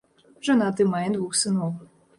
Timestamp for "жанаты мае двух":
0.47-1.41